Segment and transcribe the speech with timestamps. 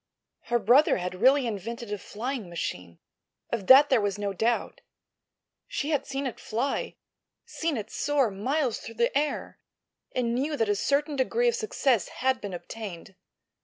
[0.45, 2.97] Her brother had really invented a flying machine,
[3.51, 4.81] of that there was no doubt.
[5.67, 11.15] She had seen it fly—seen it soar miles through the air—and knew that a certain
[11.15, 13.13] degree of success had been obtained.